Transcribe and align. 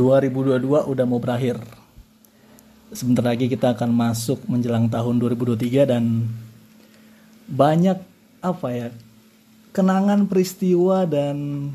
2022 0.00 0.88
udah 0.88 1.04
mau 1.04 1.20
berakhir. 1.20 1.60
Sebentar 2.90 3.22
lagi 3.22 3.46
kita 3.46 3.76
akan 3.76 3.92
masuk 3.92 4.42
menjelang 4.48 4.88
tahun 4.88 5.20
2023 5.20 5.84
dan 5.86 6.26
banyak 7.46 8.00
apa 8.40 8.68
ya 8.72 8.88
kenangan 9.76 10.24
peristiwa 10.26 11.04
dan 11.04 11.68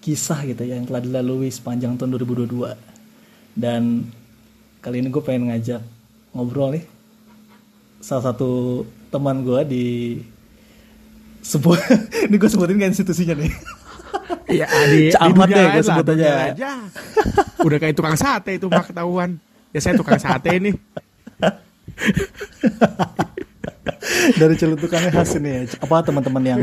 kisah 0.00 0.48
gitu 0.48 0.64
ya 0.64 0.80
yang 0.80 0.88
telah 0.88 1.04
dilalui 1.04 1.52
sepanjang 1.52 1.94
tahun 2.00 2.16
2022 2.18 2.72
dan 3.54 4.08
kali 4.80 5.04
ini 5.04 5.12
gue 5.12 5.22
pengen 5.22 5.52
ngajak 5.52 5.84
ngobrol 6.32 6.72
nih 6.72 6.88
salah 8.00 8.32
satu 8.32 8.82
teman 9.12 9.44
gue 9.44 9.60
di 9.68 9.86
sebuah 11.40 11.78
ini 12.28 12.36
gue 12.36 12.50
sebutin 12.50 12.76
kan 12.78 12.90
institusinya 12.92 13.34
nih 13.38 13.52
Iya, 14.50 14.66
di, 14.90 15.14
Camat 15.14 15.46
di 15.46 15.54
deh, 15.54 15.62
dunia 15.62 15.74
gue 15.78 15.84
sebut 15.86 16.06
aja. 16.10 16.30
aja. 16.50 16.70
Udah 17.66 17.78
kayak 17.78 17.94
tukang 17.94 18.18
sate 18.18 18.58
itu 18.58 18.66
mah 18.66 18.82
ketahuan. 18.82 19.38
Ya 19.70 19.78
saya 19.78 19.94
tukang 19.94 20.18
sate 20.18 20.58
nih. 20.58 20.74
dari 24.34 24.54
celutukannya 24.58 25.10
khas 25.14 25.38
ini 25.38 25.50
ya 25.50 25.60
apa 25.78 26.02
teman-teman 26.02 26.42
yang 26.42 26.62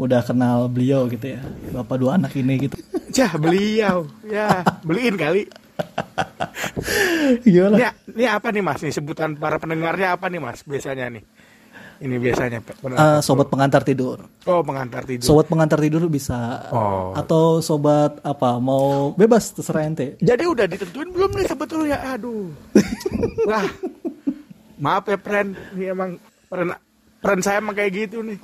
udah 0.00 0.24
kenal 0.24 0.70
beliau 0.72 1.04
gitu 1.12 1.36
ya 1.36 1.40
bapak 1.74 1.96
dua 2.00 2.16
anak 2.16 2.32
ini 2.38 2.68
gitu 2.68 2.78
Cah 3.14 3.38
beliau, 3.38 4.10
ya 4.26 4.66
beliin 4.82 5.14
kali. 5.14 5.46
gimana 7.46 7.78
Ini, 7.78 7.86
ini 8.10 8.24
apa 8.26 8.50
nih 8.50 8.62
mas? 8.62 8.82
Nih 8.82 8.90
sebutan 8.90 9.38
para 9.38 9.62
pendengarnya 9.62 10.18
apa 10.18 10.26
nih 10.26 10.42
mas? 10.42 10.66
Biasanya 10.66 11.14
nih. 11.14 11.22
Ini 12.04 12.20
biasanya. 12.20 12.60
Pendengar. 12.60 13.24
sobat 13.24 13.48
pengantar 13.48 13.80
tidur 13.80 14.28
oh 14.44 14.60
pengantar 14.60 15.08
tidur. 15.08 15.24
sobat 15.24 15.48
pengantar 15.48 15.80
tidur 15.80 16.04
bisa 16.06 16.68
Oh. 16.68 17.16
atau 17.16 17.58
sobat 17.58 18.20
apa 18.20 18.60
mau 18.60 19.16
bebas 19.16 19.48
terserah 19.50 19.88
ente 19.88 20.20
Jadi 20.20 20.44
udah 20.44 20.68
ditentuin 20.68 21.08
belum 21.08 21.32
nih 21.32 21.46
sebetulnya? 21.48 21.96
Aduh. 22.12 22.52
Wah. 23.48 23.64
Maaf 24.76 25.08
ya 25.08 25.16
friend, 25.16 25.56
ini 25.72 25.88
emang 25.88 26.20
friend, 26.44 26.76
friend 27.18 27.40
saya 27.40 27.64
emang 27.64 27.72
kayak 27.72 28.04
gitu 28.04 28.20
nih. 28.20 28.36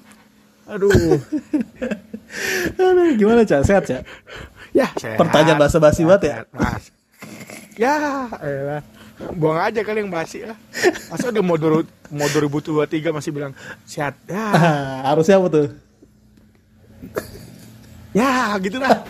Aduh. 0.65 0.89
Aduh, 2.81 3.13
gimana 3.15 3.43
cak 3.43 3.67
sehat 3.67 3.85
cak 3.85 4.03
Ya, 4.71 4.87
sehat. 4.97 5.19
Pertanyaan 5.19 5.59
basa-basi 5.59 6.07
banget 6.07 6.23
ya? 6.31 6.35
Mas. 6.55 6.95
Ya, 7.75 7.99
elah. 8.41 8.81
Buang 9.31 9.61
aja 9.61 9.81
kali 9.81 10.01
yang 10.01 10.09
basi 10.09 10.43
lah. 10.43 10.57
Masa 11.07 11.29
udah 11.29 11.43
mau, 11.43 11.55
duru, 11.55 11.85
mau 12.09 12.27
2023 12.27 13.13
masih 13.13 13.31
bilang 13.31 13.53
sehat. 13.85 14.17
Ya, 14.25 14.45
Ah, 14.51 14.99
harusnya 15.13 15.37
apa 15.37 15.49
tuh 15.49 15.67
ya 18.11 18.59
gitu 18.59 18.77
lah. 18.77 19.01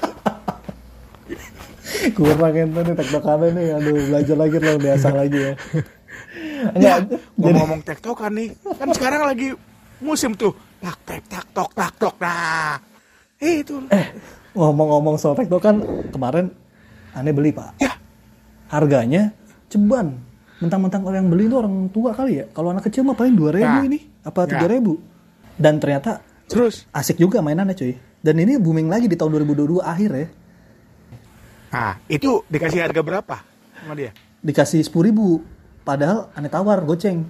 kurang 2.13 2.55
ente 2.55 2.81
nih 2.81 2.95
tektokannya 2.95 3.49
nih 3.51 3.67
aduh 3.73 3.97
belajar 4.09 4.37
lagi 4.37 4.57
loh 4.57 4.77
biasa 4.77 5.09
lagi 5.11 5.39
ya 5.41 5.53
enggak 6.71 6.99
Ya, 7.01 7.19
jadi 7.41 7.57
ngomong 7.57 7.81
tektokan 7.83 8.31
nih. 8.31 8.53
Kan 8.77 8.93
sekarang 8.93 9.25
lagi 9.25 9.57
musim 9.99 10.37
tuh. 10.37 10.53
Tak 10.79 10.97
tek 11.03 11.23
tak 11.27 11.45
tok 11.51 11.73
tak 11.73 11.93
tok. 11.97 12.15
Nah, 12.21 12.77
eh, 13.41 13.65
itu. 13.65 13.81
ngomong-ngomong 14.53 15.17
soal 15.17 15.33
tektokan 15.35 15.81
kemarin 16.09 16.53
aneh 17.11 17.33
beli 17.33 17.51
pak 17.51 17.73
Ya, 17.79 17.97
harganya 18.69 19.33
ceban 19.71 20.19
mentang-mentang 20.59 21.01
orang 21.03 21.25
yang 21.25 21.31
beli 21.31 21.45
itu 21.47 21.57
orang 21.57 21.89
tua 21.89 22.11
kali 22.11 22.33
ya 22.37 22.47
kalau 22.51 22.69
anak 22.69 22.85
kecil 22.85 23.01
mah 23.01 23.15
paling 23.15 23.33
dua 23.33 23.51
ribu 23.51 23.71
Nah. 23.73 23.87
ini 23.87 23.99
apa 24.21 24.41
Nah. 24.41 24.51
tiga 24.51 24.67
ribu 24.69 24.99
dan 25.57 25.79
ternyata 25.79 26.21
terus. 26.45 26.85
asik 26.91 27.17
juga 27.17 27.39
mainannya 27.39 27.73
cuy 27.73 27.95
dan 28.19 28.35
ini 28.37 28.57
booming 28.57 28.87
lagi 28.87 29.07
di 29.07 29.15
tahun 29.15 29.41
2022 29.41 29.81
akhir 29.81 30.11
ya 30.13 30.29
Nah, 31.71 31.95
itu 32.05 32.43
dikasih 32.45 32.83
harga 32.83 33.01
berapa 33.01 33.37
sama 33.77 33.95
dia? 33.95 34.11
dikasih 34.41 34.83
sepuluh 34.83 35.07
ribu 35.07 35.27
padahal 35.81 36.29
aneh 36.35 36.49
tawar 36.49 36.83
goceng 36.83 37.25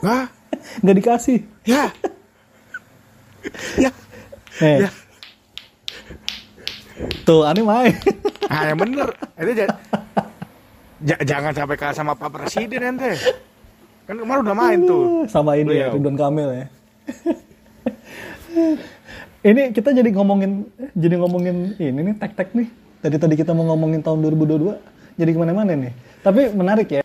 Hah? 0.00 0.26
nggak 0.82 0.96
dikasih 0.96 1.38
Ya. 1.62 1.92
ya. 3.76 3.90
eh 4.58 4.78
Ya. 4.82 4.90
tuh 7.22 7.44
aneh 7.44 7.62
main 7.62 7.92
Ah, 8.46 8.70
yang 8.70 8.78
bener. 8.78 9.10
Itu 9.36 9.52
ja- 11.02 11.22
jangan 11.24 11.52
sampai 11.52 11.76
kalah 11.76 11.96
sama 11.96 12.12
Pak 12.14 12.30
Presiden 12.30 12.96
ente. 12.96 13.12
Kan 14.06 14.22
kemarin 14.22 14.40
udah 14.46 14.56
main 14.56 14.78
tuh. 14.86 15.26
sama 15.26 15.58
ini 15.58 15.82
ya. 15.82 15.90
Ridwan 15.90 16.14
Kamil 16.14 16.48
ya 16.54 16.66
ini 19.46 19.62
kita 19.70 19.94
jadi 19.94 20.10
ngomongin 20.10 20.66
jadi 20.96 21.14
ngomongin 21.20 21.76
ini 21.78 22.00
nih 22.02 22.14
tek-tek 22.18 22.50
nih 22.56 22.68
tadi 22.98 23.16
tadi 23.20 23.34
kita 23.38 23.54
mau 23.54 23.68
ngomongin 23.74 24.02
tahun 24.02 24.24
2022 24.26 24.74
jadi 25.20 25.30
ke 25.30 25.38
mana-mana 25.38 25.72
nih 25.76 25.92
tapi 26.24 26.50
menarik 26.50 26.88
ya 26.90 27.02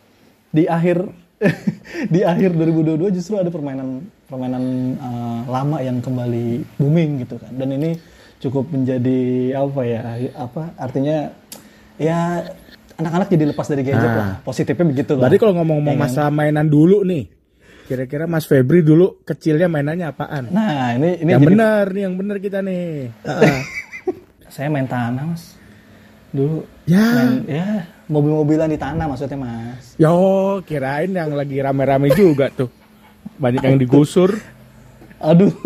di 0.49 0.65
akhir 0.65 1.05
di 2.13 2.21
akhir 2.21 2.53
2022 2.53 3.13
justru 3.13 3.37
ada 3.37 3.49
permainan 3.53 4.05
permainan 4.25 4.63
eh, 4.97 5.39
lama 5.49 5.77
yang 5.81 6.01
kembali 6.01 6.65
booming 6.81 7.25
gitu 7.25 7.37
kan 7.37 7.53
dan 7.53 7.69
ini 7.73 7.97
cukup 8.41 8.73
menjadi 8.73 9.53
apa 9.53 9.81
ya 9.85 10.01
apa 10.33 10.73
artinya 10.81 11.29
ya 12.01 12.49
anak-anak 13.01 13.27
jadi 13.27 13.43
lepas 13.47 13.65
dari 13.65 13.81
gadget 13.81 14.05
Ah. 14.05 14.15
lah 14.15 14.29
positifnya 14.41 14.85
begitu 14.87 15.11
lah 15.13 15.25
Berarti 15.25 15.37
kalau 15.37 15.53
ngomong-ngomong 15.55 15.91
Ya 15.91 15.99
kan? 15.99 16.05
masalah 16.05 16.31
mainan 16.31 16.67
dulu 16.67 17.01
nih, 17.03 17.23
kira-kira 17.83 18.23
Mas 18.25 18.45
Febri 18.45 18.81
dulu 18.81 19.19
kecilnya 19.21 19.65
mainannya 19.65 20.07
apaan? 20.07 20.47
nah 20.47 20.93
ini 20.93 21.19
ini 21.19 21.29
yang 21.29 21.39
jadi- 21.39 21.49
bener 21.49 21.85
nih, 21.87 22.01
yang 22.01 22.15
bener 22.15 22.37
kita 22.37 22.59
nih. 22.59 23.09
Ah. 23.23 23.61
saya 24.53 24.67
main 24.67 24.85
tanah 24.85 25.25
mas 25.25 25.55
dulu 26.29 26.63
Ya. 26.85 27.07
main 27.13 27.33
ya 27.45 27.67
mobil-mobilan 28.05 28.67
di 28.67 28.75
tanah 28.75 29.05
maksudnya 29.05 29.35
mas 29.35 29.95
Yo, 29.95 30.11
kirain 30.61 31.09
yang 31.09 31.31
lagi 31.31 31.57
rame-rame 31.57 32.11
juga 32.11 32.47
tuh. 32.49 32.67
Banyak 33.35 33.61
yang 33.61 33.77
digusur. 33.77 34.35
aduh 35.17 35.49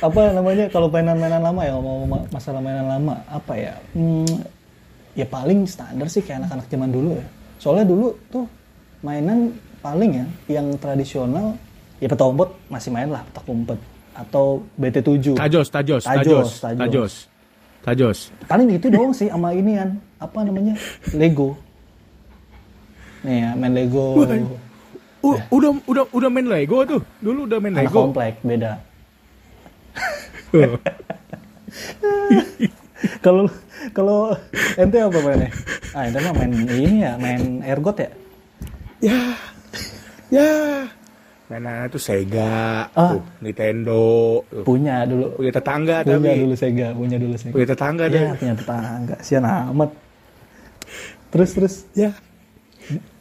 apa 0.00 0.20
namanya 0.30 0.68
kalau 0.68 0.86
mainan-mainan 0.86 1.40
lama 1.40 1.60
ya 1.60 1.72
mau 1.74 2.04
ma- 2.04 2.28
masalah 2.28 2.60
mainan 2.60 2.84
lama 2.86 3.16
apa 3.26 3.52
ya 3.54 3.74
Hmm, 3.90 4.28
ya 5.20 5.26
paling 5.28 5.68
standar 5.68 6.08
sih 6.08 6.20
kayak 6.20 6.40
anak-anak 6.40 6.66
zaman 6.66 6.88
dulu 6.88 7.10
ya 7.20 7.26
soalnya 7.60 7.84
dulu 7.84 8.16
tuh 8.32 8.44
mainan 9.00 9.52
paling 9.78 10.10
ya 10.16 10.24
yang 10.48 10.66
tradisional 10.76 11.52
ya 12.00 12.08
petak 12.08 12.24
umpet 12.24 12.48
masih 12.66 12.88
main 12.88 13.08
lah 13.08 13.20
petak 13.28 13.44
umpet 13.44 13.78
atau 14.16 14.64
BT7 14.76 15.36
Tajos, 15.36 15.66
tajos, 15.68 16.02
Tajos, 16.02 16.04
tajos, 16.04 16.48
tajos. 16.60 16.80
tajos. 16.80 17.12
Tajos. 17.80 18.18
paling 18.44 18.68
itu 18.72 18.88
doang 18.88 19.12
sih 19.12 19.28
sama 19.28 19.52
inian 19.52 20.00
apa 20.16 20.40
namanya 20.40 20.72
Lego 21.12 21.56
nih 23.20 23.44
ya 23.44 23.50
main 23.56 23.72
Lego 23.72 24.16
U- 25.20 25.36
udah 25.52 25.70
udah 25.84 26.04
udah 26.16 26.30
main 26.32 26.48
Lego 26.48 26.80
tuh. 26.88 27.04
Dulu 27.20 27.44
udah 27.44 27.60
main 27.60 27.76
anak 27.76 27.92
Lego. 27.92 28.08
komplek 28.08 28.40
beda. 28.40 28.80
kalau 33.24 33.44
kalau 33.90 34.36
ente 34.74 34.96
apa 34.96 35.18
mainnya 35.18 35.50
ah 35.92 36.02
ente 36.04 36.18
mah 36.18 36.34
main 36.34 36.52
ini 36.52 37.00
ya 37.00 37.12
main 37.16 37.42
ergot 37.62 37.96
ya 37.98 38.10
Ya, 39.00 39.16
ya. 40.28 40.50
Mainannya 41.48 41.88
tuh 41.88 41.98
Sega, 41.98 42.84
Ah. 42.92 43.16
tuh, 43.16 43.24
Nintendo, 43.40 44.04
tuh. 44.44 44.60
punya 44.62 45.02
dulu 45.02 45.34
punya 45.34 45.50
tetangga 45.50 45.96
punya 46.04 46.20
tapi 46.20 46.38
dulu 46.38 46.54
Sega 46.54 46.88
punya 46.92 47.16
dulu 47.16 47.34
Sega 47.34 47.50
punya 47.50 47.66
tetangga 47.66 48.04
ya 48.04 48.12
deh. 48.12 48.24
punya 48.36 48.54
tetangga 48.54 49.16
sian 49.20 49.42
amat 49.42 49.90
terus 51.28 51.50
terus 51.50 51.74
Ya. 51.92 52.12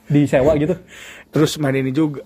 disewa 0.05 0.51
gitu 0.55 0.75
Terus 1.29 1.55
main 1.55 1.77
ini 1.77 1.93
juga. 1.93 2.25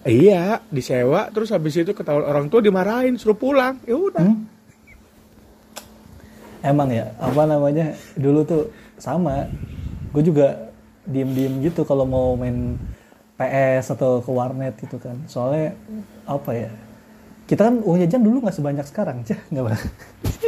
Iya, 0.00 0.62
disewa 0.68 1.26
terus 1.28 1.50
habis 1.50 1.74
itu 1.74 1.90
ketahuan 1.90 2.22
orang 2.22 2.46
tua 2.46 2.60
dimarahin 2.60 3.16
suruh 3.16 3.34
pulang. 3.34 3.82
Ya 3.82 3.96
udah. 3.96 4.22
Hmm? 4.22 4.46
Emang 6.64 6.88
ya 6.88 7.12
apa 7.20 7.44
namanya 7.44 7.92
dulu 8.16 8.40
tuh 8.42 8.62
sama. 8.96 9.44
Gue 10.10 10.24
juga 10.24 10.72
diem-diem 11.04 11.60
gitu 11.68 11.84
kalau 11.84 12.08
mau 12.08 12.32
main 12.32 12.80
PS 13.36 13.92
atau 13.92 14.24
ke 14.24 14.30
warnet 14.32 14.74
gitu 14.80 14.96
kan. 14.96 15.20
Soalnya 15.28 15.76
apa 16.24 16.50
ya 16.56 16.70
kita 17.44 17.68
kan 17.68 17.76
uang 17.84 18.00
jajan 18.08 18.24
dulu 18.24 18.40
nggak 18.40 18.56
sebanyak 18.56 18.86
sekarang 18.88 19.20
cah 19.20 19.36
nggak 19.52 19.64
bang 19.68 19.82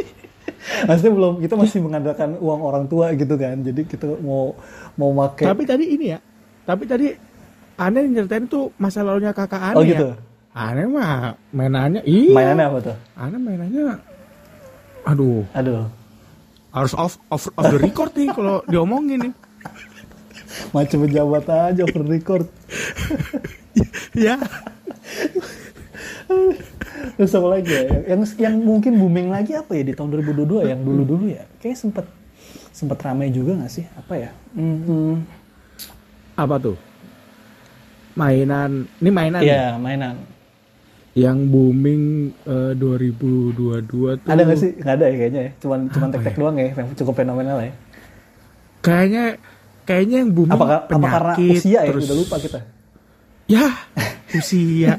maksudnya 0.89 1.13
belum 1.13 1.33
kita 1.45 1.53
masih 1.53 1.79
mengandalkan 1.85 2.29
uang 2.41 2.61
orang 2.65 2.85
tua 2.89 3.13
gitu 3.13 3.37
kan. 3.37 3.61
Jadi 3.61 3.85
kita 3.85 4.17
mau 4.19 4.57
mau 4.97 5.13
make 5.13 5.45
Tapi 5.45 5.63
tadi 5.63 5.85
ini 5.93 6.05
ya. 6.17 6.19
Tapi 6.65 6.83
tadi 6.89 7.07
aneh 7.77 8.03
nyeritain 8.09 8.49
tuh 8.49 8.73
masa 8.81 9.05
lalunya 9.05 9.31
kakak 9.31 9.61
aneh 9.61 9.77
oh 9.77 9.85
ya. 9.85 9.91
gitu? 9.93 10.09
Aneh 10.57 10.89
mah 10.89 11.37
mainannya 11.53 12.01
iya. 12.01 12.33
mainannya 12.33 12.65
apa 12.65 12.77
tuh? 12.81 12.97
Aneh 13.13 13.37
mainannya 13.37 13.83
aduh, 15.07 15.47
aduh 15.55 15.87
harus 16.77 16.93
off 16.93 17.17
off 17.27 17.49
off 17.53 17.65
the 17.67 17.79
record 17.79 18.11
nih 18.13 18.29
kalau 18.31 18.61
diomongin 18.65 19.29
nih. 19.29 19.33
macam 20.73 21.05
pejabat 21.05 21.45
aja 21.49 21.81
over 21.85 22.03
record 22.07 22.45
ya. 24.17 24.41
Terus 27.17 27.33
apa 27.33 27.47
lagi 27.49 27.71
ya? 27.71 27.83
Yang 28.13 28.21
yang 28.41 28.55
mungkin 28.61 28.97
booming 28.97 29.29
lagi 29.29 29.53
apa 29.57 29.73
ya 29.73 29.83
di 29.85 29.93
tahun 29.93 30.13
2022 30.21 30.69
yang 30.69 30.81
dulu-dulu 30.81 31.25
ya? 31.29 31.45
Kayak 31.61 31.77
sempet 31.77 32.05
sempet 32.73 32.97
ramai 33.01 33.33
juga 33.33 33.57
nggak 33.57 33.71
sih? 33.71 33.85
Apa 33.97 34.13
ya? 34.17 34.29
Hmm, 34.53 35.25
Apa 36.37 36.61
tuh? 36.61 36.77
Mainan, 38.17 38.85
ini 38.97 39.09
mainan 39.13 39.41
ya? 39.41 39.45
Iya, 39.45 39.67
mainan. 39.77 40.15
Yang 41.17 41.49
booming 41.49 42.29
eh, 42.45 42.77
2022 42.77 43.57
tuh. 44.21 44.29
Ada 44.29 44.41
nggak 44.45 44.59
sih? 44.61 44.71
Nggak 44.77 44.93
ada 44.93 45.05
ya 45.09 45.15
kayaknya 45.17 45.41
ya. 45.41 45.51
Cuman 45.57 45.79
cuman 45.89 46.07
tek-tek 46.13 46.35
doang 46.37 46.55
ya 46.55 46.69
yang 46.69 46.87
cukup 46.93 47.13
fenomenal 47.17 47.57
ya. 47.57 47.71
Kayaknya 48.85 49.23
kayaknya 49.81 50.17
yang 50.21 50.31
booming 50.31 50.53
Apa, 50.53 50.65
apa 50.85 51.07
karena 51.09 51.33
penyakit, 51.33 51.57
usia 51.57 51.79
ya? 51.81 51.89
terus- 51.89 52.05
Udah 52.05 52.17
lupa 52.21 52.35
kita. 52.37 52.59
Ya, 53.47 53.65
usia. 54.31 54.93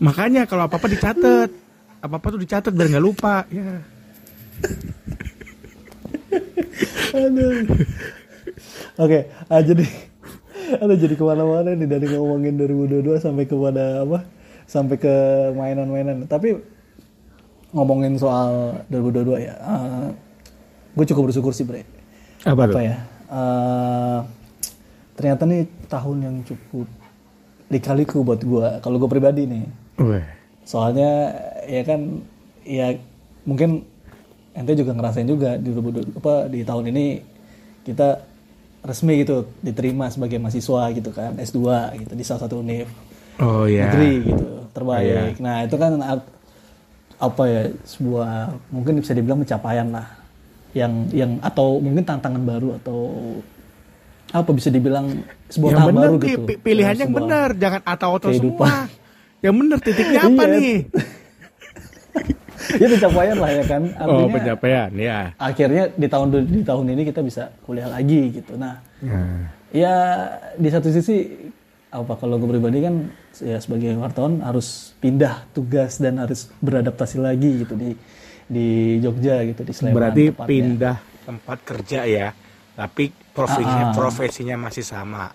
Makanya 0.00 0.44
kalau 0.44 0.68
apa-apa 0.68 0.86
dicatat. 0.90 1.48
Apa-apa 2.00 2.26
tuh 2.32 2.40
dicatat 2.40 2.72
biar 2.72 2.88
nggak 2.92 3.04
lupa. 3.04 3.44
Ya. 3.48 3.80
Oke, 8.96 9.18
ah, 9.48 9.60
jadi 9.60 9.84
ada 10.78 10.94
jadi 10.94 11.14
ke 11.14 11.24
mana-mana 11.24 11.74
nih 11.74 11.88
dari 11.88 12.06
ngomongin 12.12 12.54
2022 12.54 13.18
sampai 13.18 13.44
kepada 13.44 14.06
apa? 14.06 14.18
Sampai 14.66 14.96
ke 14.96 15.14
mainan-mainan. 15.54 16.26
Tapi 16.26 16.54
ngomongin 17.70 18.14
soal 18.14 18.82
2022 18.90 19.46
ya, 19.46 19.54
gue 20.90 21.04
cukup 21.06 21.30
bersyukur 21.30 21.50
sih 21.50 21.62
bre. 21.62 21.86
Apa, 22.42 22.66
Apa 22.66 22.80
ya? 22.82 22.96
eh, 23.30 24.18
ternyata 25.14 25.42
nih 25.46 25.66
tahun 25.86 26.16
yang 26.22 26.36
cukup 26.42 26.86
lika-liku 27.70 28.22
buat 28.22 28.42
gue. 28.42 28.66
Kalau 28.82 28.96
gue 28.98 29.10
pribadi 29.10 29.46
nih, 29.46 29.64
Weh. 30.02 30.24
soalnya 30.66 31.34
ya 31.66 31.82
kan 31.86 32.22
ya 32.66 32.98
mungkin 33.46 33.86
ente 34.50 34.74
juga 34.74 34.90
ngerasain 34.94 35.26
juga 35.26 35.54
di 35.54 35.70
2020 35.70 36.18
apa 36.18 36.34
di 36.50 36.66
tahun 36.66 36.84
ini 36.90 37.06
kita 37.86 38.18
resmi 38.82 39.20
gitu 39.20 39.44
diterima 39.60 40.08
sebagai 40.08 40.36
mahasiswa 40.36 40.88
gitu 40.90 41.10
kan 41.10 41.36
S2 41.36 41.60
gitu 41.98 42.12
di 42.12 42.22
salah 42.22 42.42
satu 42.42 42.58
univ 42.58 42.88
Oh 43.36 43.64
ya. 43.64 43.88
negeri 43.88 44.12
gitu 44.26 44.46
terbaik. 44.70 45.36
Nah, 45.36 45.64
itu 45.64 45.74
kan 45.74 45.96
ap- 45.98 46.30
apa 47.18 47.42
ya 47.44 47.62
sebuah 47.84 48.32
mungkin 48.68 48.96
bisa 48.96 49.12
dibilang 49.12 49.40
pencapaian 49.40 49.88
lah 49.88 50.06
yang 50.70 51.08
yang 51.10 51.36
atau 51.40 51.76
mungkin 51.76 52.00
tantangan 52.00 52.40
baru 52.40 52.76
atau 52.76 52.98
apa 54.30 54.50
bisa 54.50 54.68
dibilang 54.68 55.10
sebuah 55.48 55.70
Yang 55.70 55.86
bener 55.86 56.00
baru 56.00 56.14
gitu. 56.22 56.40
pi- 56.46 56.60
pilihan 56.62 56.94
yang 56.96 57.10
Sebuah- 57.10 57.26
bener, 57.26 57.48
jangan 57.56 57.80
atau-atau 57.82 58.28
kehidupan. 58.30 58.68
semua. 58.68 58.88
Yang 59.40 59.54
bener 59.56 59.78
titiknya 59.80 60.20
apa 60.28 60.42
Iya. 60.42 60.52
nih? 60.54 60.76
ya 62.80 62.86
pencapaian 62.88 63.36
lah 63.36 63.50
ya 63.50 63.64
kan. 63.64 63.82
Oh, 63.98 64.02
Artinya 64.20 64.34
pencapaian 64.34 64.90
ya. 64.92 65.18
akhirnya 65.36 65.84
di 65.90 66.06
tahun 66.06 66.26
di 66.44 66.60
tahun 66.60 66.86
ini 66.88 67.02
kita 67.04 67.20
bisa 67.20 67.42
kuliah 67.62 67.86
lagi 67.86 68.20
gitu. 68.32 68.54
Nah, 68.54 68.78
Nah, 69.00 69.48
ya 69.70 69.94
di 70.54 70.68
satu 70.68 70.88
sisi 70.88 71.24
apa 71.88 72.14
kalau 72.14 72.36
gue 72.36 72.46
pribadi 72.48 72.78
kan 72.80 73.08
ya 73.36 73.56
sebagai 73.56 73.96
wartawan 73.96 74.38
harus 74.40 74.92
pindah 74.96 75.48
tugas 75.50 75.96
dan 75.96 76.16
harus 76.16 76.52
beradaptasi 76.58 77.16
lagi 77.16 77.64
gitu 77.64 77.74
di 77.74 77.96
di 78.44 78.68
Jogja 78.98 79.40
gitu 79.42 79.60
di 79.60 79.72
Sleman 79.72 79.96
berarti 79.96 80.24
tepatnya. 80.28 80.46
pindah 80.46 80.96
tempat 81.22 81.58
kerja 81.60 82.00
ya, 82.02 82.28
tapi 82.72 83.08
profesinya 83.30 83.84
Ah, 83.84 83.90
ah. 83.90 83.96
profesinya 83.96 84.56
masih 84.60 84.82
sama. 84.82 85.32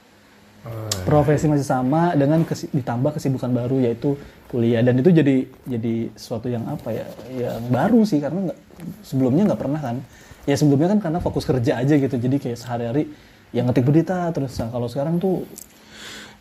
profesi 1.04 1.46
masih 1.46 1.62
sama 1.64 2.14
dengan 2.14 2.42
kesi- 2.42 2.70
ditambah 2.70 3.14
kesibukan 3.14 3.48
baru 3.48 3.78
yaitu 3.80 4.18
kuliah. 4.50 4.82
Dan 4.86 5.02
itu 5.02 5.10
jadi 5.12 5.46
jadi 5.66 6.10
sesuatu 6.14 6.48
yang 6.48 6.66
apa 6.70 6.90
ya 6.94 7.06
yang 7.34 7.66
baru 7.70 8.02
sih 8.06 8.22
karena 8.22 8.52
nggak 8.52 8.60
sebelumnya 9.02 9.44
nggak 9.54 9.62
pernah 9.62 9.82
kan. 9.82 9.98
Ya 10.46 10.56
sebelumnya 10.56 10.94
kan 10.94 11.00
karena 11.02 11.20
fokus 11.22 11.44
kerja 11.46 11.82
aja 11.82 11.96
gitu. 11.98 12.16
Jadi 12.16 12.38
kayak 12.38 12.58
sehari-hari 12.60 13.10
yang 13.52 13.66
ngetik 13.70 13.86
berita. 13.86 14.30
Terus 14.32 14.54
nah, 14.62 14.70
kalau 14.70 14.86
sekarang 14.86 15.18
tuh 15.18 15.46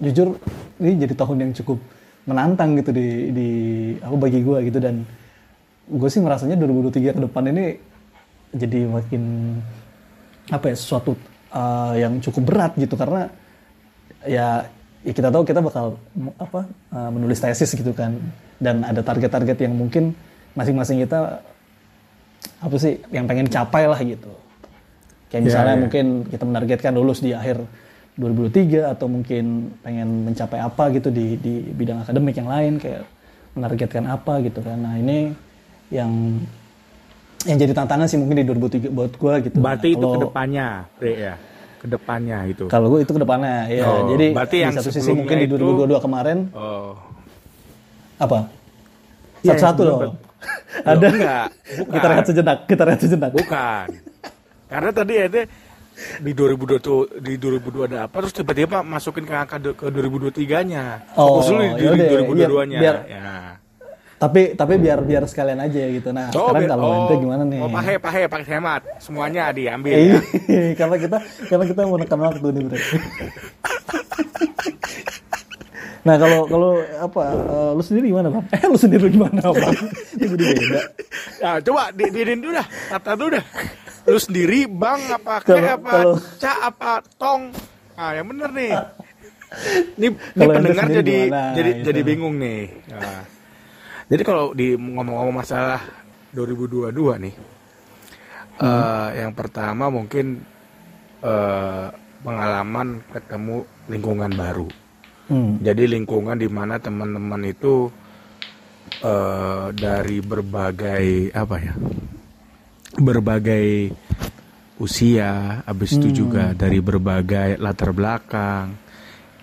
jujur 0.03 0.37
ini 0.83 1.01
jadi 1.01 1.15
tahun 1.15 1.37
yang 1.49 1.53
cukup 1.57 1.79
menantang 2.25 2.75
gitu 2.81 2.91
di 2.91 3.31
di 3.33 3.49
aku 4.01 4.17
bagi 4.21 4.41
gue 4.45 4.59
gitu. 4.69 4.79
Dan 4.81 5.05
gue 5.89 6.09
sih 6.09 6.21
merasanya 6.21 6.57
2023 6.61 7.17
ke 7.17 7.21
depan 7.25 7.45
ini 7.53 7.65
jadi 8.55 8.81
makin 8.89 9.23
apa 10.53 10.71
ya 10.71 10.77
sesuatu 10.77 11.17
uh, 11.53 11.95
yang 11.97 12.21
cukup 12.21 12.43
berat 12.45 12.73
gitu. 12.77 12.95
Karena 13.01 13.29
ya, 14.29 14.69
ya 15.05 15.13
kita 15.13 15.29
tahu 15.29 15.45
kita 15.45 15.61
bakal 15.61 16.01
apa 16.41 16.65
uh, 16.91 17.11
menulis 17.13 17.39
tesis 17.39 17.71
gitu 17.77 17.93
kan. 17.93 18.17
Dan 18.59 18.81
ada 18.83 19.05
target-target 19.05 19.69
yang 19.69 19.77
mungkin 19.77 20.17
masing-masing 20.57 21.05
kita 21.05 21.45
apa 22.61 22.77
sih 22.81 22.97
yang 23.13 23.29
pengen 23.29 23.47
capai 23.49 23.85
lah 23.85 24.01
gitu. 24.01 24.33
Kayak 25.29 25.43
Ya, 25.43 25.47
misalnya 25.51 25.75
ya. 25.77 25.81
mungkin 25.83 26.05
kita 26.31 26.45
menargetkan 26.47 26.93
lulus 26.95 27.19
di 27.21 27.35
akhir 27.35 27.61
2023 28.15 28.95
atau 28.95 29.11
mungkin 29.11 29.75
pengen 29.83 30.31
mencapai 30.31 30.63
apa 30.63 30.95
gitu 30.95 31.11
di 31.11 31.35
di 31.35 31.67
bidang 31.75 32.07
akademik 32.07 32.39
yang 32.39 32.47
lain 32.47 32.79
kayak 32.79 33.03
menargetkan 33.59 34.07
apa 34.07 34.39
gitu 34.47 34.63
kan. 34.63 34.79
Nah 34.79 34.95
ini 34.95 35.35
yang 35.91 36.39
yang 37.45 37.59
jadi 37.61 37.75
tantangan 37.77 38.07
sih 38.09 38.17
mungkin 38.17 38.41
di 38.41 38.45
2003 38.47 38.89
buat 38.95 39.13
gua 39.19 39.43
gitu. 39.43 39.59
Berarti 39.61 39.89
Nah, 39.93 39.99
itu 39.99 40.07
ke 40.07 40.19
depannya, 40.31 40.69
ya, 41.03 41.35
ke 41.85 41.89
depannya 41.91 42.39
itu. 42.49 42.65
kalau 42.67 42.89
gue 42.89 43.05
itu 43.05 43.13
ke 43.13 43.21
depannya 43.21 43.69
ya 43.69 43.85
Oh, 43.85 44.09
jadi 44.09 44.33
berarti 44.33 44.57
di 44.57 44.63
yang 44.65 44.73
satu 44.73 44.89
sisi 44.89 45.13
mungkin 45.13 45.37
di 45.37 45.45
itu- 45.45 45.61
2022 45.61 46.01
kemarin 46.01 46.39
Oh, 46.51 46.97
apa 48.17 48.49
Iya, 49.39 49.53
satu-satu 49.55 49.83
belum- 49.85 50.17
ada 50.91 51.07
enggak, 51.07 51.47
bukan. 51.77 51.93
kita 51.95 52.07
rehat 52.09 52.25
sejenak 52.25 52.59
kita 52.65 52.83
rehat 52.83 53.01
sejenak 53.01 53.31
bukan. 53.31 53.87
Karena 54.65 54.91
tadi 54.91 55.15
ada 55.19 55.41
di 56.19 56.33
2020 56.33 57.21
di 57.21 57.33
2022 57.37 57.87
ada 57.87 57.99
apa 58.03 58.17
terus 58.19 58.33
tiba-tiba 58.33 58.81
masukin 58.81 59.23
ke 59.23 59.35
angka 59.35 59.57
ke 59.61 59.87
2023-nya. 59.87 60.85
Oh, 61.15 61.39
Fokus 61.39 61.45
dulu 61.47 61.61
di, 61.61 61.69
di 61.71 61.85
yaudah, 61.85 62.09
2022-nya. 62.25 62.75
iya, 62.75 62.81
biar- 62.83 63.05
ya. 63.07 63.34
Tapi 64.25 64.57
tapi 64.57 64.75
biar 64.77 64.99
biar 65.01 65.29
sekalian 65.29 65.61
aja 65.61 65.85
gitu 65.87 66.09
nah 66.09 66.33
Oh, 66.33 66.49
sekarang 66.49 66.65
kalau 66.67 66.85
oh, 66.85 66.97
ente 66.99 67.15
gimana 67.19 67.43
nih 67.45 67.61
Oh, 67.61 67.69
pakai 67.69 67.95
pakai 67.99 68.23
pakai 68.25 68.47
hemat. 68.51 68.81
Semuanya 68.97 69.53
diambil 69.53 69.93
Iya, 69.93 70.17
ya. 70.49 70.73
karena 70.81 70.97
kita 70.97 71.17
karena 71.45 71.65
kita 71.69 71.81
mau 71.85 71.97
nekan 71.97 72.17
waktu 72.19 72.47
nih 72.49 72.63
bro. 72.65 72.79
nah 76.05 76.17
kalau 76.17 76.45
kalau 76.45 76.71
apa 76.99 77.23
eh, 77.33 77.71
lu 77.73 77.83
sendiri 77.83 78.07
gimana 78.09 78.29
bang? 78.29 78.45
Eh 78.51 78.65
lu 78.65 78.77
sendiri 78.77 79.07
gimana 79.09 79.41
bang? 79.41 79.77
Jadi 80.15 80.27
beda. 80.29 80.81
Nah, 81.41 81.57
coba 81.61 81.83
di 81.93 82.05
diin 82.09 82.41
dulu 82.41 82.53
dah. 82.55 82.67
Kata 82.91 83.11
dulu 83.13 83.31
dah. 83.33 83.45
Lu 84.05 84.21
sendiri 84.21 84.69
Bang 84.69 85.01
apa 85.09 85.41
kayak 85.41 85.81
apa 85.81 85.91
kalau- 85.91 86.19
Ca 86.37 86.53
apa 86.63 86.93
Tong? 87.17 87.43
Ah, 87.95 88.13
yang 88.13 88.29
bener 88.29 88.53
nih. 88.53 88.73
Ini, 89.95 90.11
ini 90.11 90.45
pendengar 90.51 90.91
jadi 90.91 91.15
gimana, 91.31 91.55
jadi 91.55 91.71
gitu. 91.71 91.87
jadi 91.87 92.01
bingung 92.03 92.35
nih. 92.43 92.75
Nah, 92.91 93.23
jadi 94.07 94.23
kalau 94.23 94.53
di 94.53 94.75
ngomong-ngomong 94.75 95.37
masalah 95.37 95.81
2022 96.33 96.93
nih. 97.21 97.35
eh, 98.55 99.09
yang 99.19 99.35
pertama 99.35 99.91
mungkin 99.91 100.39
eh, 101.19 101.87
pengalaman 102.23 103.03
ketemu 103.11 103.57
lingkungan 103.91 104.31
baru. 104.31 104.69
Hmm. 105.27 105.59
Jadi 105.59 105.89
lingkungan 105.91 106.39
di 106.39 106.47
mana 106.47 106.79
teman-teman 106.79 107.43
itu 107.45 107.91
eh, 109.03 109.67
dari 109.75 110.23
berbagai 110.23 111.35
apa 111.35 111.57
ya, 111.59 111.75
berbagai 112.95 113.91
usia, 114.79 115.63
habis 115.67 115.95
itu 115.95 116.09
Hmm. 116.11 116.17
juga 116.17 116.45
dari 116.53 116.79
berbagai 116.79 117.59
latar 117.59 117.91
belakang 117.91 118.75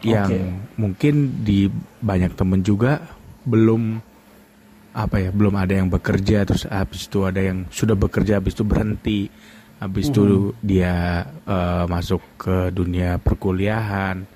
yang 0.01 0.31
mungkin 0.75 1.43
di 1.43 1.67
banyak 1.99 2.33
temen 2.33 2.63
juga 2.63 2.99
belum 3.43 3.99
apa 4.91 5.23
ya, 5.23 5.29
belum 5.31 5.55
ada 5.55 5.71
yang 5.71 5.87
bekerja 5.87 6.43
terus 6.43 6.67
habis 6.67 7.07
itu 7.07 7.23
ada 7.23 7.39
yang 7.39 7.67
sudah 7.71 7.95
bekerja 7.95 8.43
habis 8.43 8.55
itu 8.55 8.63
berhenti, 8.67 9.21
habis 9.79 10.11
itu 10.11 10.51
dia 10.59 11.25
eh, 11.47 11.85
masuk 11.87 12.21
ke 12.35 12.69
dunia 12.75 13.15
perkuliahan, 13.17 14.27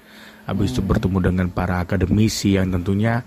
habis 0.48 0.72
itu 0.72 0.82
bertemu 0.82 1.20
dengan 1.32 1.48
para 1.52 1.84
akademisi 1.84 2.56
yang 2.56 2.72
tentunya 2.72 3.20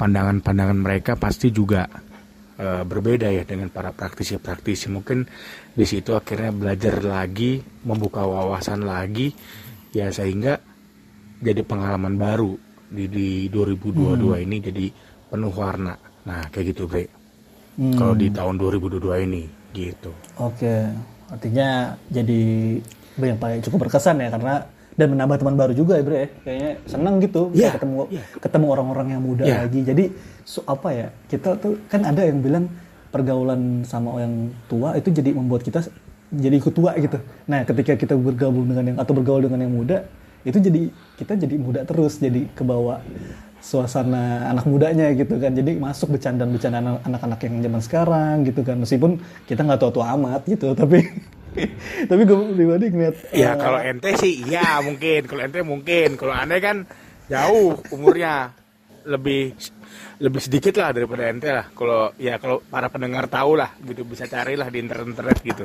pandangan-pandangan 0.00 0.78
mereka 0.80 1.12
pasti 1.20 1.52
juga 1.52 1.84
eh, 2.56 2.82
berbeda 2.88 3.28
ya 3.28 3.44
dengan 3.44 3.68
para 3.68 3.92
praktisi-praktisi. 3.92 4.88
Mungkin 4.88 5.28
di 5.76 5.84
situ 5.84 6.16
akhirnya 6.16 6.56
belajar 6.56 7.04
lagi, 7.04 7.60
membuka 7.84 8.24
wawasan 8.24 8.88
lagi, 8.88 9.28
ya 9.92 10.08
sehingga 10.08 10.56
jadi 11.36 11.60
pengalaman 11.60 12.16
baru 12.16 12.56
di 12.88 13.12
di 13.12 13.28
2022 13.52 14.46
ini 14.46 14.56
jadi 14.64 14.86
penuh 15.28 15.52
warna. 15.52 16.05
Nah 16.26 16.42
kayak 16.50 16.74
gitu 16.74 16.84
Bre. 16.84 17.06
Hmm. 17.76 17.94
Kalau 17.94 18.12
di 18.12 18.28
tahun 18.28 18.56
2022 18.58 19.26
ini 19.28 19.42
gitu. 19.76 20.10
Oke, 20.40 20.88
artinya 21.28 21.92
jadi 22.08 22.40
yang 23.20 23.38
paling 23.40 23.60
cukup 23.64 23.88
berkesan 23.88 24.20
ya 24.20 24.28
karena 24.28 24.64
dan 24.96 25.12
menambah 25.12 25.36
teman 25.36 25.56
baru 25.60 25.72
juga 25.76 26.00
ya 26.00 26.04
bre 26.04 26.16
ya. 26.16 26.28
kayaknya 26.40 26.70
seneng 26.88 27.14
gitu 27.20 27.52
bisa 27.52 27.68
Iya, 27.68 27.70
ketemu 27.76 27.96
iya. 28.08 28.24
ketemu 28.40 28.66
orang-orang 28.72 29.06
yang 29.12 29.22
muda 29.22 29.44
Iya. 29.44 29.56
lagi 29.68 29.80
jadi 29.84 30.04
so, 30.40 30.64
apa 30.64 30.88
ya 30.88 31.06
kita 31.28 31.60
tuh 31.60 31.76
kan 31.92 32.00
ada 32.00 32.24
yang 32.24 32.40
bilang 32.40 32.64
pergaulan 33.12 33.84
sama 33.84 34.24
yang 34.24 34.48
tua 34.68 34.96
itu 34.96 35.12
jadi 35.12 35.36
membuat 35.36 35.68
kita 35.68 35.84
jadi 36.32 36.56
ikut 36.56 36.72
tua 36.72 36.96
gitu 36.96 37.20
nah 37.44 37.60
ketika 37.68 37.92
kita 37.92 38.16
bergabung 38.16 38.64
dengan 38.64 38.84
yang 38.88 38.96
atau 38.96 39.12
bergaul 39.12 39.44
dengan 39.44 39.68
yang 39.68 39.72
muda 39.76 40.00
itu 40.48 40.56
jadi 40.56 40.80
kita 41.20 41.32
jadi 41.44 41.54
muda 41.60 41.80
terus 41.84 42.16
jadi 42.16 42.48
kebawa 42.56 43.04
suasana 43.60 44.52
anak 44.52 44.64
mudanya 44.68 45.10
gitu 45.16 45.40
kan 45.42 45.50
jadi 45.56 45.74
masuk 45.80 46.14
bercandaan-bercandaan 46.14 47.02
anak-anak 47.02 47.40
yang 47.48 47.64
zaman 47.66 47.82
sekarang 47.82 48.34
gitu 48.46 48.62
kan 48.62 48.78
meskipun 48.78 49.18
kita 49.48 49.66
nggak 49.66 49.80
tua-tua 49.82 50.14
amat 50.14 50.46
gitu 50.46 50.76
tapi 50.76 51.02
tapi 52.10 52.22
gue 52.28 52.36
pribadi 52.52 52.86
ngeliat 52.92 53.16
Ya 53.32 53.52
eh, 53.52 53.56
kalau 53.56 53.80
ente 53.80 54.12
sih 54.20 54.44
iya 54.44 54.80
mungkin, 54.84 55.24
kalau 55.24 55.40
ente 55.40 55.60
mungkin, 55.64 56.08
kalau 56.20 56.34
aneh 56.36 56.60
kan 56.60 56.84
jauh 57.26 57.80
umurnya 57.90 58.52
lebih 59.06 59.56
lebih 60.20 60.40
sedikit 60.40 60.76
lah 60.80 60.92
daripada 60.92 61.28
ente 61.28 61.48
lah. 61.48 61.66
Kalau 61.72 62.12
ya 62.20 62.36
kalau 62.40 62.60
para 62.64 62.88
pendengar 62.92 63.28
tahu 63.28 63.56
lah 63.56 63.72
gitu 63.84 64.04
bisa 64.04 64.28
carilah 64.28 64.68
di 64.68 64.78
internet-internet 64.80 65.38
gitu. 65.44 65.64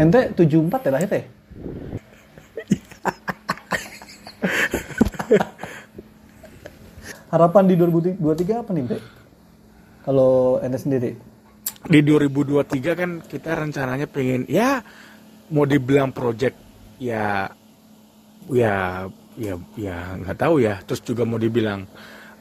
Ente 0.00 0.20
74 0.32 0.88
ya 0.88 0.90
lahir 0.90 1.08
teh? 1.08 1.24
Harapan 7.32 7.64
di 7.64 7.80
2023 7.80 8.60
apa 8.60 8.70
nih, 8.76 8.84
Bre? 8.84 9.00
Kalau 10.04 10.60
ente 10.60 10.76
sendiri? 10.76 11.16
Di 11.88 12.04
2023 12.04 12.92
kan 12.92 13.10
kita 13.24 13.56
rencananya 13.56 14.04
pengen 14.04 14.44
ya 14.52 14.84
mau 15.48 15.64
dibilang 15.64 16.12
project 16.12 16.52
ya 17.00 17.48
ya 18.52 19.08
ya 19.40 19.54
ya 19.80 19.96
nggak 20.20 20.36
tahu 20.36 20.60
ya. 20.60 20.76
Terus 20.84 21.00
juga 21.00 21.24
mau 21.24 21.40
dibilang 21.40 21.88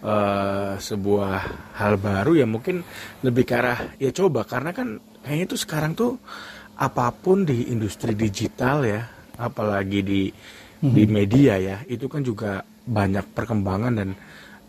eh, 0.03 0.75
sebuah 0.75 1.39
hal 1.79 1.95
baru 1.95 2.43
ya 2.43 2.45
mungkin 2.51 2.83
lebih 3.23 3.47
ke 3.47 3.55
arah 3.55 3.95
ya 3.95 4.11
coba 4.11 4.43
karena 4.43 4.75
kan 4.75 4.99
kayaknya 5.23 5.55
tuh 5.55 5.59
sekarang 5.63 5.95
tuh 5.95 6.19
apa 6.75 7.15
pun 7.15 7.47
di 7.47 7.71
industri 7.71 8.11
digital 8.11 8.83
ya 8.83 9.07
apalagi 9.39 10.03
di 10.03 10.21
di 10.81 11.03
media 11.07 11.55
ya 11.55 11.77
itu 11.87 12.11
kan 12.11 12.25
juga 12.25 12.65
banyak 12.83 13.37
perkembangan 13.37 13.93
dan 13.95 14.09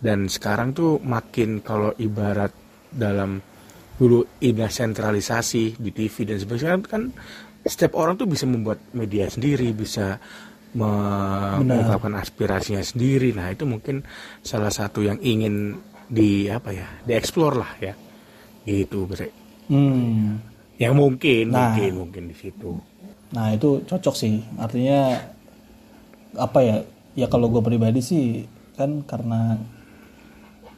dan 0.03 0.27
sekarang 0.27 0.75
tuh 0.75 0.99
makin 0.99 1.63
kalau 1.63 1.95
ibarat 1.97 2.51
dalam 2.91 3.39
dulu 3.95 4.27
ida 4.43 4.67
sentralisasi 4.67 5.79
di 5.79 5.91
TV 5.95 6.27
dan 6.27 6.37
sebagainya 6.37 6.61
sekarang 6.67 6.83
kan 6.85 7.03
setiap 7.63 7.95
orang 7.95 8.19
tuh 8.19 8.27
bisa 8.27 8.43
membuat 8.45 8.83
media 8.93 9.31
sendiri 9.31 9.71
bisa 9.71 10.19
me- 10.75 11.63
mengungkapkan 11.63 12.19
aspirasinya 12.19 12.83
sendiri 12.83 13.31
nah 13.31 13.47
itu 13.49 13.63
mungkin 13.63 14.03
salah 14.43 14.75
satu 14.75 15.07
yang 15.07 15.23
ingin 15.23 15.79
di 16.11 16.51
apa 16.51 16.75
ya 16.75 16.89
dieksplor 17.07 17.55
lah 17.57 17.73
ya 17.79 17.95
gitu 18.67 19.07
bre 19.07 19.31
Hmm. 19.71 20.43
yang 20.77 20.99
mungkin 20.99 21.49
Nah. 21.49 21.73
mungkin 21.73 21.93
mungkin 21.97 22.23
di 22.29 22.37
situ 22.37 22.75
Nah 23.33 23.49
itu 23.49 23.81
cocok 23.89 24.13
sih. 24.13 24.45
Artinya 24.61 25.17
apa 26.37 26.59
ya? 26.61 26.77
Ya 27.13 27.27
kalau 27.29 27.49
gue 27.49 27.61
pribadi 27.61 28.01
sih 28.01 28.45
kan 28.77 29.01
karena 29.05 29.57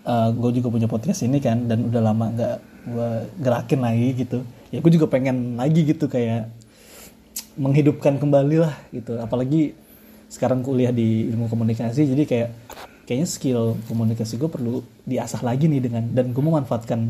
gue 0.05 0.51
juga 0.61 0.69
punya 0.69 0.89
podcast 0.89 1.25
ini 1.25 1.41
kan 1.41 1.65
dan 1.65 1.89
udah 1.89 2.03
lama 2.05 2.29
nggak 2.33 2.55
gue 2.93 3.11
gerakin 3.41 3.81
lagi 3.81 4.09
gitu. 4.21 4.39
Ya 4.69 4.79
gue 4.85 4.93
juga 4.93 5.09
pengen 5.09 5.57
lagi 5.57 5.85
gitu 5.85 6.07
kayak 6.07 6.53
menghidupkan 7.57 8.21
kembali 8.21 8.57
lah 8.61 8.75
gitu. 8.93 9.17
Apalagi 9.17 9.73
sekarang 10.29 10.67
kuliah 10.67 10.91
di 10.91 11.31
ilmu 11.31 11.47
komunikasi 11.47 12.11
jadi 12.11 12.23
kayak 12.27 12.51
kayaknya 13.07 13.29
skill 13.29 13.79
komunikasi 13.87 14.35
gue 14.41 14.51
perlu 14.51 14.83
diasah 15.07 15.45
lagi 15.45 15.71
nih 15.71 15.81
dengan 15.85 16.05
dan 16.11 16.35
gue 16.35 16.43
memanfaatkan 16.43 17.01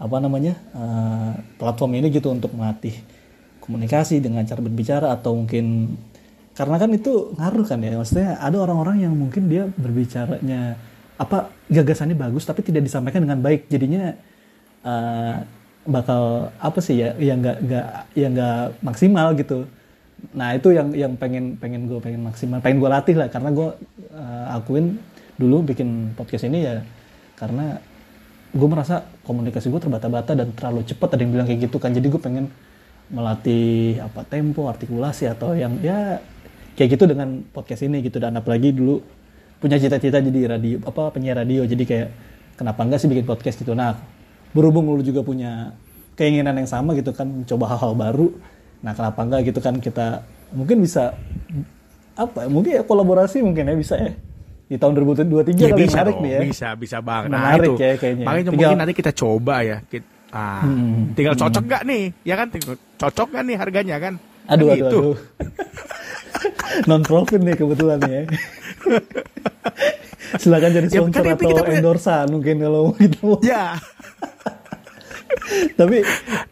apa 0.00 0.16
namanya 0.22 0.54
eh, 0.72 1.32
platform 1.58 1.98
ini 1.98 2.08
gitu 2.14 2.30
untuk 2.30 2.54
melatih 2.54 2.94
komunikasi 3.58 4.22
dengan 4.22 4.46
cara 4.46 4.60
berbicara 4.62 5.12
atau 5.12 5.36
mungkin 5.36 5.96
karena 6.54 6.76
kan 6.76 6.90
itu 6.92 7.34
ngaruh 7.36 7.66
kan 7.66 7.80
ya 7.80 7.96
maksudnya 7.96 8.36
ada 8.38 8.56
orang-orang 8.60 9.08
yang 9.08 9.14
mungkin 9.16 9.48
dia 9.48 9.66
berbicaranya 9.66 10.76
apa 11.20 11.52
gagasannya 11.68 12.16
bagus 12.16 12.48
tapi 12.48 12.64
tidak 12.64 12.88
disampaikan 12.88 13.20
dengan 13.28 13.44
baik. 13.44 13.68
Jadinya 13.68 14.16
eh, 14.80 15.36
bakal 15.84 16.48
apa 16.56 16.80
sih 16.80 16.96
ya 16.96 17.12
yang 17.20 17.44
nggak 17.44 17.58
nggak 17.60 17.86
yang 18.16 18.32
nggak 18.32 18.60
maksimal 18.80 19.36
gitu. 19.36 19.68
Nah 20.32 20.56
itu 20.56 20.72
yang 20.72 20.88
yang 20.96 21.12
pengen 21.20 21.60
pengen 21.60 21.84
gue 21.88 22.00
pengen 22.00 22.24
maksimal 22.24 22.64
pengen 22.64 22.80
gue 22.80 22.88
latih 22.88 23.16
lah. 23.20 23.28
Karena 23.28 23.52
gue 23.52 23.68
eh, 24.16 24.56
akuin 24.56 24.96
dulu 25.36 25.68
bikin 25.68 26.16
podcast 26.16 26.48
ini 26.48 26.64
ya 26.64 26.80
karena 27.36 27.80
gue 28.50 28.68
merasa 28.68 29.04
komunikasi 29.22 29.68
gue 29.68 29.80
terbata-bata 29.80 30.32
dan 30.32 30.56
terlalu 30.56 30.88
cepat. 30.88 31.20
Ada 31.20 31.20
yang 31.28 31.32
bilang 31.36 31.46
kayak 31.46 31.60
gitu 31.68 31.76
kan. 31.76 31.92
Jadi 31.92 32.08
gue 32.08 32.20
pengen 32.20 32.48
melatih 33.12 34.00
apa 34.00 34.24
tempo 34.24 34.72
artikulasi 34.72 35.28
atau 35.28 35.52
yang 35.52 35.76
ya 35.84 36.22
kayak 36.80 36.96
gitu 36.96 37.04
dengan 37.04 37.44
podcast 37.52 37.84
ini 37.84 38.00
gitu. 38.00 38.16
Dan 38.16 38.40
apalagi 38.40 38.72
dulu 38.72 39.19
punya 39.60 39.76
cita-cita 39.76 40.18
jadi 40.18 40.40
radio 40.50 40.80
apa 40.82 41.12
penyiar 41.12 41.36
radio 41.38 41.62
jadi 41.62 41.84
kayak 41.84 42.08
kenapa 42.56 42.80
enggak 42.80 42.98
sih 42.98 43.08
bikin 43.08 43.24
podcast 43.24 43.56
gitu 43.56 43.72
nah 43.72 43.94
berhubung 44.50 44.88
lu 44.90 45.00
juga 45.00 45.20
punya 45.20 45.76
keinginan 46.16 46.56
yang 46.56 46.66
sama 46.66 46.92
gitu 46.92 47.12
kan 47.12 47.28
mencoba 47.28 47.64
hal-hal 47.70 47.92
baru 47.94 48.28
nah 48.80 48.92
kenapa 48.92 49.20
enggak 49.20 49.40
gitu 49.46 49.60
kan 49.60 49.76
kita 49.76 50.24
mungkin 50.50 50.80
bisa 50.80 51.12
apa 52.12 52.48
mungkin 52.48 52.80
ya 52.80 52.82
kolaborasi 52.82 53.40
mungkin 53.40 53.68
ya 53.68 53.76
bisa 53.76 53.94
ya 53.94 54.12
di 54.66 54.78
tahun 54.78 54.92
2023 54.94 55.50
Ya 55.58 55.68
kali 55.68 55.82
bisa 55.82 55.98
menarik 55.98 56.14
dong, 56.14 56.22
nih 56.22 56.30
ya 56.30 56.40
bisa 56.46 56.68
bisa 56.78 56.96
banget. 57.02 57.28
Menarik 57.28 57.42
nah, 57.42 57.74
itu. 57.74 57.82
ya 57.82 57.94
kayaknya. 57.98 58.22
Makanya 58.22 58.38
Tinggal- 58.46 58.54
mungkin 58.54 58.78
nanti 58.78 58.94
kita 58.94 59.10
coba 59.10 59.54
ya. 59.66 59.76
Kita, 59.82 60.06
ah, 60.30 60.62
Hmm. 60.62 61.10
tinggal 61.10 61.34
cocok 61.34 61.64
nggak 61.66 61.82
nih? 61.82 62.02
Ya 62.22 62.34
kan, 62.38 62.46
tinggal 62.54 62.74
cocok 62.94 63.28
nggak 63.34 63.44
nih 63.50 63.56
harganya 63.58 63.96
kan? 63.98 64.14
Aduh, 64.46 64.46
Kan 64.46 64.54
aduh, 64.70 64.78
gitu. 64.78 64.86
aduh. 64.86 65.14
non 66.88 67.02
profit 67.02 67.42
nih 67.42 67.54
kebetulan 67.58 67.98
ya. 68.06 68.22
Silakan 70.40 70.70
jadi 70.72 70.86
Ya, 70.86 71.00
sponsor 71.00 71.20
kan 71.20 71.26
itu 71.26 71.34
atau 71.36 71.50
kita 71.50 71.62
punya- 71.62 71.78
endorsan 71.78 72.24
mungkin 72.28 72.54
kalau 72.58 72.82
gitu. 72.96 73.26
Ya, 73.42 73.64
Tapi 75.72 76.02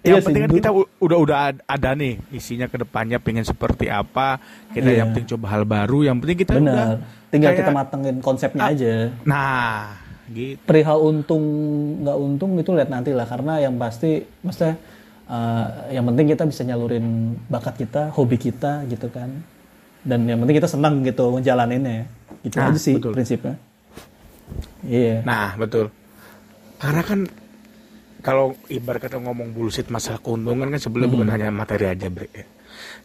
iya 0.01 0.09
yang 0.09 0.19
sih, 0.19 0.27
penting 0.27 0.43
kan 0.45 0.51
kita 0.53 0.71
udah 0.99 1.19
udah 1.19 1.37
ad- 1.49 1.63
ada 1.65 1.91
nih 1.93 2.19
isinya 2.31 2.67
ke 2.67 2.79
depannya 2.79 3.19
pengen 3.19 3.43
seperti 3.43 3.87
apa. 3.87 4.39
Kita 4.71 4.89
Iya. 4.89 4.97
yang 4.97 5.07
penting 5.13 5.29
coba 5.29 5.47
hal 5.51 5.63
baru. 5.65 5.99
Yang 6.05 6.17
penting 6.21 6.39
kita 6.39 6.53
udah 6.53 6.63
benar. 6.63 6.95
Tinggal 7.29 7.51
kayak- 7.51 7.61
kita 7.61 7.71
matengin 7.73 8.17
konsepnya 8.19 8.63
Ah. 8.63 8.73
aja. 8.73 8.95
Nah, 9.23 9.99
gitu. 10.29 10.63
Perihal 10.63 10.99
untung 11.01 11.45
nggak 12.01 12.17
untung 12.17 12.51
itu 12.55 12.71
lihat 12.71 12.89
nanti 12.89 13.11
lah 13.11 13.27
karena 13.27 13.59
yang 13.59 13.75
pasti 13.77 14.11
maksudnya 14.41 14.75
eh, 15.27 15.67
yang 15.93 16.05
penting 16.07 16.27
kita 16.27 16.43
bisa 16.43 16.63
nyalurin 16.63 17.07
bakat 17.47 17.77
kita, 17.77 18.09
hobi 18.11 18.37
kita 18.37 18.87
gitu 18.87 19.07
kan. 19.09 19.29
Dan 20.05 20.25
yang 20.25 20.39
penting 20.41 20.57
kita 20.59 20.71
senang 20.71 21.03
gitu 21.03 21.31
menjalaninnya. 21.31 22.07
Gitu 22.45 22.57
Ah, 22.57 22.71
aja 22.71 22.79
sih 22.79 22.95
betul. 22.97 23.13
prinsipnya. 23.15 23.55
Iya. 24.87 25.21
Nah, 25.27 25.59
betul. 25.59 25.91
Karena 26.79 27.03
kan 27.03 27.21
kalau 28.19 28.55
ibarat 28.69 29.03
kata 29.03 29.19
ngomong 29.19 29.51
bullshit 29.53 29.89
masalah 29.89 30.19
keuntungan 30.19 30.69
kan 30.69 30.81
sebenarnya 30.81 31.11
bukan 31.11 31.29
hanya 31.29 31.49
materi 31.51 31.91
aja, 31.91 32.07
Bre. 32.09 32.29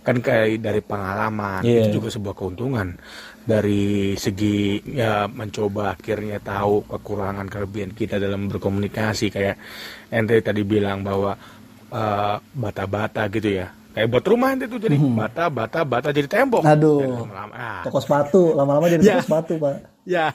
Kan 0.04 0.20
kayak 0.20 0.60
dari 0.60 0.82
pengalaman 0.84 1.64
Iya. 1.64 1.88
itu 1.90 2.00
juga 2.00 2.12
sebuah 2.12 2.36
keuntungan. 2.36 2.94
Dari 3.44 4.14
segi 4.16 4.80
ya 4.86 5.28
mencoba 5.28 5.98
akhirnya 5.98 6.40
tahu 6.40 6.86
kekurangan 6.88 7.48
kelebihan 7.50 7.92
kita 7.92 8.16
dalam 8.16 8.48
berkomunikasi 8.48 9.28
kayak 9.28 9.58
ente 10.08 10.40
tadi 10.40 10.62
bilang 10.64 11.02
bahwa 11.02 11.36
eh, 11.90 12.36
bata-bata 12.54 13.28
gitu 13.30 13.60
ya. 13.60 13.68
Kayak 13.94 14.08
buat 14.10 14.26
rumah 14.26 14.58
ente 14.58 14.66
tuh 14.66 14.82
jadi 14.82 14.98
bata, 14.98 15.54
bata, 15.54 15.80
bata 15.86 16.10
jadi 16.10 16.26
tembok. 16.26 16.66
Aduh. 16.66 16.98
Dan 16.98 17.10
lama-lama, 17.30 17.54
ah, 17.54 17.82
Toko 17.86 18.00
sepatu, 18.02 18.42
lama-lama 18.58 18.86
jadi 18.90 19.04
Ya. 19.06 19.14
toko 19.18 19.26
sepatu, 19.30 19.54
Pak. 19.62 19.76
ya. 20.04 20.26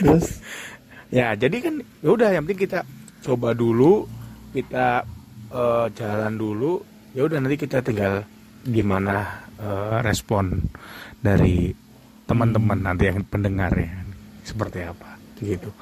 Terus 0.00 0.26
Ya, 1.08 1.32
jadi 1.32 1.56
kan 1.64 1.74
ya 2.04 2.08
udah 2.12 2.28
yang 2.36 2.44
penting 2.44 2.68
kita 2.68 2.84
coba 3.24 3.56
dulu, 3.56 4.04
kita 4.52 5.08
eh, 5.48 5.86
jalan 5.96 6.36
dulu. 6.36 6.84
Ya 7.16 7.24
udah 7.24 7.40
nanti 7.40 7.56
kita 7.56 7.80
tinggal 7.80 8.28
gimana 8.60 9.24
eh, 9.56 10.04
respon 10.04 10.60
dari 11.24 11.72
teman-teman 12.28 12.76
nanti 12.84 13.08
yang 13.08 13.24
pendengarnya 13.24 14.04
seperti 14.44 14.84
apa 14.84 15.16
gitu. 15.40 15.72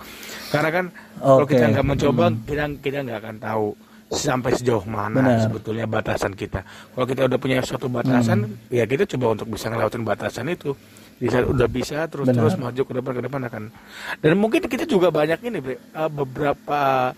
Karena 0.55 0.71
kan 0.71 0.85
kalau 1.19 1.43
Oke. 1.43 1.59
kita 1.59 1.75
nggak 1.75 1.87
mencoba, 1.91 2.25
kita 2.47 2.65
kita 2.79 2.99
nggak 3.03 3.19
akan 3.19 3.37
tahu 3.43 3.67
sampai 4.07 4.55
sejauh 4.55 4.87
mana 4.87 5.19
Benar. 5.19 5.43
sebetulnya 5.51 5.87
batasan 5.91 6.33
kita. 6.39 6.63
Kalau 6.95 7.07
kita 7.07 7.27
udah 7.27 7.39
punya 7.43 7.59
suatu 7.63 7.91
batasan, 7.91 8.47
ya 8.71 8.87
kita 8.87 9.03
coba 9.17 9.35
untuk 9.35 9.51
bisa 9.51 9.67
ngelewatin 9.67 10.05
batasan 10.07 10.47
itu. 10.51 10.73
Bisa 11.17 11.41
udah 11.43 11.65
bisa 11.65 12.05
terus 12.13 12.29
Benar. 12.29 12.45
terus 12.45 12.55
maju 12.61 12.83
ke 12.85 12.93
depan 12.93 13.13
ke 13.17 13.23
depan 13.25 13.41
akan. 13.49 13.63
Dan 14.21 14.33
mungkin 14.37 14.63
kita 14.69 14.85
juga 14.85 15.09
banyak 15.09 15.41
ini 15.49 15.59
Bre, 15.65 15.77
eh, 15.81 16.11
beberapa 16.13 17.11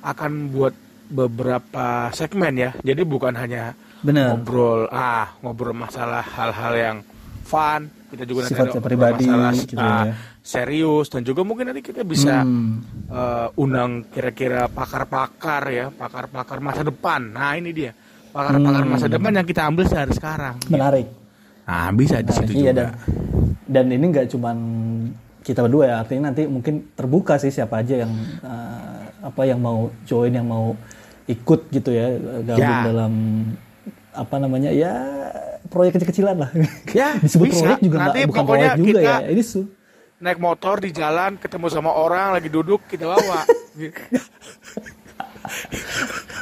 akan 0.00 0.32
buat 0.54 0.74
beberapa 1.10 2.08
segmen 2.14 2.54
ya. 2.56 2.70
Jadi 2.80 3.02
bukan 3.02 3.34
hanya 3.34 3.74
Benar. 4.00 4.38
ngobrol 4.38 4.86
ah 4.94 5.34
ngobrol 5.42 5.74
masalah 5.76 6.22
hal-hal 6.22 6.72
yang 6.78 6.96
fun. 7.44 7.90
Kita 8.10 8.24
juga 8.24 8.40
nanti 8.42 8.52
Sifatnya 8.52 8.74
ada 8.74 8.82
pribadi, 8.82 9.24
masalah 9.24 9.52
gitu 9.54 9.74
ah, 9.76 10.02
ya. 10.02 10.12
serius 10.40 11.06
dan 11.06 11.22
juga 11.22 11.40
mungkin 11.40 11.64
nanti 11.64 11.78
kita 11.80 12.02
bisa 12.02 12.42
Hmm. 12.42 12.82
eh, 13.06 13.48
undang 13.56 14.02
kira-kira 14.04 14.66
pakar-pakar 14.66 15.62
ya, 15.66 15.86
pakar-pakar 15.88 16.58
masa 16.58 16.82
depan. 16.82 17.30
Nah, 17.30 17.54
ini 17.54 17.70
dia. 17.70 17.94
Pakar-pakar 18.28 18.82
Hmm. 18.82 18.90
masa 18.90 19.06
depan 19.06 19.32
yang 19.32 19.42
kita 19.44 19.62
ambil 19.64 19.84
sehari 19.84 20.10
sekarang. 20.10 20.58
Menarik. 20.66 21.06
Nah, 21.62 21.88
bisa 21.92 22.18
di 22.18 22.32
situ 22.32 22.50
iya 22.52 22.70
juga. 22.70 22.74
dan 22.74 22.88
dan 23.64 23.86
ini 23.88 24.04
nggak 24.08 24.26
cuman 24.28 24.56
kita 25.40 25.62
berdua 25.62 25.84
ya 25.86 25.96
artinya 25.98 26.28
nanti 26.28 26.42
mungkin 26.44 26.90
terbuka 26.92 27.38
sih 27.38 27.48
siapa 27.48 27.78
aja 27.78 28.02
yang 28.02 28.12
eh, 28.42 28.98
apa 29.22 29.42
yang 29.44 29.56
mau 29.56 29.78
join 30.02 30.30
yang 30.30 30.44
mau 30.44 30.74
ikut 31.24 31.70
gitu 31.70 31.90
ya 31.90 32.10
gabung 32.42 32.58
Ya. 32.58 32.82
dalam 32.82 33.12
apa 34.20 34.36
namanya 34.36 34.68
ya 34.68 34.92
proyek 35.66 35.96
kecil-kecilan 35.96 36.36
lah 36.36 36.50
Ya, 36.92 37.16
disebut 37.22 37.48
bisa. 37.48 37.62
proyek 37.64 37.80
juga 37.80 37.96
Nanti 37.98 38.18
bukan 38.24 38.40
pokoknya 38.44 38.68
proyek 38.70 38.78
juga 38.78 39.00
kita- 39.00 39.20
ya 39.24 39.28
ini 39.28 39.42
su 39.42 39.62
Naik 40.20 40.36
motor 40.36 40.76
di 40.78 40.92
jalan, 40.92 41.40
ketemu 41.40 41.72
sama 41.72 41.96
orang 41.96 42.36
lagi 42.36 42.52
duduk, 42.52 42.84
kita 42.84 43.08
bawa. 43.08 43.40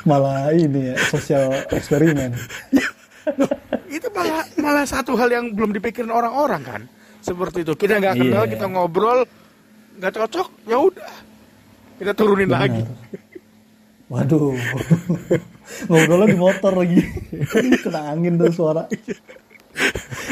malah 0.03 0.51
ini 0.51 0.91
ya 0.91 0.97
sosial 1.07 1.47
eksperimen 1.71 2.35
itu 3.97 4.09
malah 4.11 4.43
malah 4.57 4.83
satu 4.83 5.15
hal 5.15 5.31
yang 5.31 5.53
belum 5.53 5.71
dipikirin 5.71 6.09
orang-orang 6.09 6.63
kan. 6.65 6.83
Seperti 7.21 7.61
itu. 7.61 7.77
Kita 7.77 8.01
nggak 8.01 8.15
kenal, 8.17 8.45
Iya. 8.45 8.51
kita 8.51 8.67
ngobrol, 8.67 9.29
nggak 9.95 10.13
cocok, 10.13 10.49
ya 10.65 10.79
udah. 10.81 11.13
Kita 11.99 12.13
turunin 12.15 12.49
lagi. 12.49 12.83
Waduh 14.09 14.57
ngobrolnya 15.89 16.27
di 16.33 16.39
motor 16.39 16.73
lagi 16.75 17.01
kena 17.85 18.01
angin 18.09 18.35
tuh 18.35 18.49
suara 18.51 18.89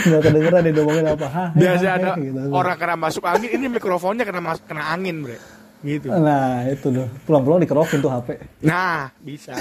nggak 0.07 0.21
kedengeran 0.23 0.61
dia 0.65 0.73
ngomongin 0.75 1.07
apa 1.07 1.27
Hah, 1.29 1.49
Biasa 1.53 1.87
ada 1.93 2.11
gitu. 2.19 2.41
orang 2.51 2.77
kena 2.77 2.95
masuk 2.97 3.23
angin, 3.23 3.51
ini 3.53 3.67
mikrofonnya 3.69 4.25
kena 4.27 4.43
mas- 4.43 4.63
kena 4.63 4.91
angin, 4.91 5.23
bre. 5.23 5.39
Gitu. 5.87 6.11
Nah 6.11 6.67
itu 6.67 6.91
loh, 6.91 7.07
pulang-pulang 7.23 7.63
dikerokin 7.63 8.03
tuh 8.03 8.11
HP. 8.11 8.43
Nah, 8.67 9.07
bisa. 9.23 9.55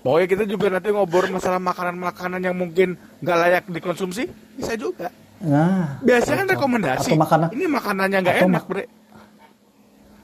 Pokoknya 0.00 0.26
kita 0.26 0.44
juga 0.48 0.72
nanti 0.72 0.88
ngobrol 0.88 1.28
masalah 1.28 1.60
makanan-makanan 1.60 2.40
yang 2.40 2.56
mungkin 2.56 2.96
nggak 3.20 3.36
layak 3.36 3.64
dikonsumsi, 3.68 4.24
bisa 4.56 4.72
juga. 4.76 5.12
Nah, 5.44 6.00
Biasanya 6.00 6.44
kan 6.44 6.48
rekomendasi. 6.56 7.08
Atau 7.12 7.20
makanan 7.20 7.48
Ini 7.52 7.64
makanannya 7.68 8.18
nggak 8.22 8.38
enak, 8.48 8.64
bre. 8.64 8.84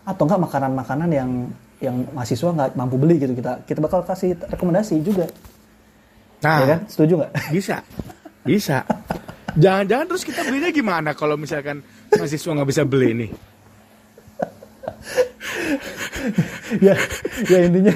atau 0.06 0.22
enggak 0.22 0.40
makanan-makanan 0.40 1.08
yang 1.10 1.30
yang 1.78 2.08
mahasiswa 2.10 2.48
nggak 2.50 2.70
mampu 2.72 2.96
beli 2.96 3.16
gitu 3.16 3.32
kita 3.32 3.60
kita 3.62 3.78
bakal 3.78 4.00
kasih 4.00 4.32
rekomendasi 4.38 4.96
juga, 5.00 5.28
Nah, 6.36 6.56
ya 6.60 6.66
kan? 6.76 6.80
Setuju 6.86 7.12
nggak? 7.20 7.32
bisa, 7.52 7.76
bisa. 8.42 8.78
Jangan-jangan 9.56 10.04
terus 10.06 10.22
kita 10.22 10.44
belinya 10.44 10.68
gimana 10.68 11.10
kalau 11.12 11.36
misalkan 11.36 11.80
mahasiswa 12.12 12.50
nggak 12.52 12.68
bisa 12.68 12.82
beli 12.84 13.08
nih? 13.16 13.30
ya, 16.80 16.94
ya 17.46 17.58
intinya. 17.64 17.94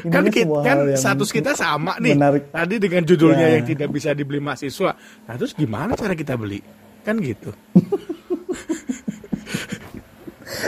Kan, 0.00 0.24
kita, 0.30 0.46
kan 0.62 0.76
status 0.94 1.28
kita 1.28 1.52
sama 1.52 1.98
nih. 1.98 2.14
menarik. 2.14 2.48
Tadi 2.48 2.74
dengan 2.78 3.02
judulnya 3.04 3.46
Ya. 3.50 3.54
yang 3.58 3.66
tidak 3.66 3.90
bisa 3.90 4.14
dibeli 4.14 4.38
mahasiswa. 4.38 4.94
Nah, 5.26 5.34
terus 5.34 5.52
gimana 5.52 5.92
cara 5.92 6.14
kita 6.14 6.38
beli? 6.38 6.62
Kan 7.02 7.18
gitu. 7.20 7.50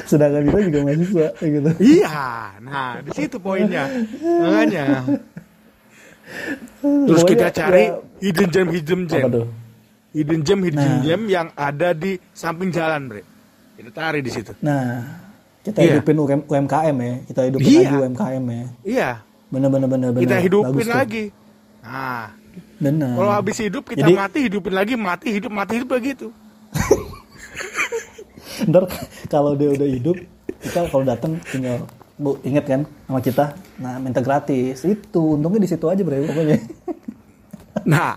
Sedangkan 0.05 0.43
kita 0.47 0.59
juga 0.65 0.79
mahasiswa, 0.83 1.29
gitu. 1.39 1.71
Iya, 1.79 2.25
nah 2.61 2.91
di 3.01 3.11
situ 3.13 3.37
poinnya. 3.37 3.85
Makanya. 4.23 4.85
Terus 6.83 7.23
kita 7.23 7.47
Pokoknya, 7.49 7.61
cari 7.61 7.85
ya, 7.85 7.95
hidden 8.21 8.49
gem, 8.49 8.67
hidden 8.71 9.01
gem. 9.05 9.23
tuh? 9.29 9.47
Hidden 10.13 10.41
gem, 10.43 10.61
hidden 10.63 10.89
Nah. 10.89 11.01
gem 11.03 11.23
yang 11.27 11.49
ada 11.53 11.93
di 11.93 12.17
samping 12.33 12.69
jalan, 12.69 13.09
Bre. 13.09 13.23
Kita 13.77 13.91
cari 13.93 14.21
di 14.21 14.31
situ. 14.31 14.53
Nah, 14.61 15.03
kita 15.61 15.79
Iya. 15.79 15.99
hidupin 15.99 16.17
UM- 16.17 16.47
UMKM 16.47 16.97
ya, 16.97 17.15
kita 17.27 17.41
hidupin 17.47 17.67
Iya. 17.67 17.81
lagi 17.83 17.95
UMKM 17.99 18.45
ya. 18.47 18.65
Iya, 18.83 19.11
Bener 19.49 19.69
bener 19.69 19.89
bener 19.89 20.09
bener. 20.11 20.23
kita 20.25 20.37
hidupin 20.41 20.73
Bagus 20.73 20.89
tuh. 20.89 20.97
lagi. 20.97 21.25
Nah, 21.83 22.25
Bener. 22.79 23.11
kalau 23.13 23.33
habis 23.33 23.57
hidup 23.59 23.85
kita 23.85 24.01
Jadi- 24.03 24.15
mati, 24.17 24.39
hidupin 24.43 24.73
lagi, 24.73 24.95
mati, 24.97 25.29
hidup, 25.33 25.53
mati, 25.53 25.73
hidup 25.81 25.91
begitu. 25.91 26.29
Ntar 28.69 28.85
kalau 29.27 29.55
dia 29.55 29.71
udah 29.71 29.89
hidup, 29.89 30.17
kita 30.61 30.87
kalau 30.89 31.03
datang 31.03 31.39
tinggal 31.49 31.87
bu 32.15 32.39
inget 32.43 32.65
kan 32.69 32.81
sama 33.09 33.19
kita, 33.19 33.57
nah 33.81 33.99
minta 33.99 34.21
gratis 34.21 34.85
itu 34.85 35.35
untungnya 35.35 35.59
di 35.59 35.67
situ 35.67 35.89
aja 35.89 36.01
bre 36.01 36.23
pokoknya. 36.23 36.59
Nah, 37.83 38.15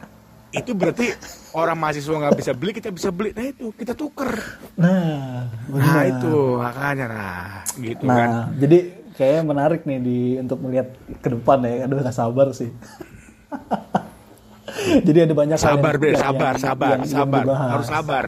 itu 0.52 0.72
berarti 0.72 1.10
orang 1.52 1.74
mahasiswa 1.74 2.14
nggak 2.14 2.38
bisa 2.38 2.52
beli, 2.54 2.72
kita 2.76 2.92
bisa 2.92 3.10
beli. 3.10 3.34
Nah 3.34 3.46
itu, 3.50 3.72
kita 3.74 3.98
tuker. 3.98 4.30
Nah, 4.78 5.48
Nah 5.72 6.02
itu, 6.06 6.36
makanya 6.60 7.06
nah, 7.08 7.48
gitu 7.80 8.04
kan. 8.06 8.28
Nah, 8.30 8.44
jadi 8.60 8.78
kayaknya 9.16 9.42
menarik 9.42 9.82
nih 9.88 10.00
di 10.04 10.20
untuk 10.38 10.60
melihat 10.62 10.92
ke 11.24 11.28
depan 11.32 11.64
ya. 11.64 11.88
Aduh, 11.88 12.04
gak 12.04 12.14
sabar 12.14 12.52
sih. 12.52 12.70
jadi 15.08 15.26
ada 15.26 15.34
banyak 15.34 15.58
sabar 15.58 15.96
yang- 15.96 16.02
bre 16.04 16.10
yang- 16.14 16.22
sabar 16.22 16.54
yang- 16.54 16.62
sabar 16.62 16.90
yang- 16.92 17.02
yang 17.08 17.16
sabar 17.16 17.42
dibahas. 17.42 17.70
harus 17.72 17.88
sabar 17.90 18.26